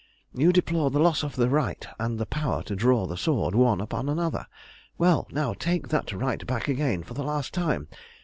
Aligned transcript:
"You 0.33 0.51
deplore 0.51 0.89
the 0.89 0.97
loss 0.97 1.21
of 1.21 1.35
the 1.35 1.47
right 1.47 1.85
and 1.99 2.17
the 2.17 2.25
power 2.25 2.63
to 2.63 2.75
draw 2.75 3.05
the 3.05 3.15
sword 3.17 3.53
one 3.53 3.79
upon 3.79 4.09
another. 4.09 4.47
Well, 4.97 5.27
now, 5.29 5.53
take 5.53 5.89
that 5.89 6.11
right 6.11 6.43
back 6.47 6.67
again 6.67 7.03
for 7.03 7.13
the 7.13 7.21
last 7.21 7.53
time! 7.53 7.87